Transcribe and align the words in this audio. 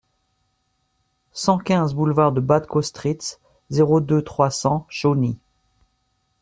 cent 1.31 1.59
quinze 1.59 1.93
boulevard 1.93 2.31
de 2.31 2.41
Bad 2.41 2.65
Kostritz, 2.65 3.39
zéro 3.69 4.01
deux, 4.01 4.23
trois 4.23 4.49
cents, 4.49 4.87
Chauny 4.89 5.37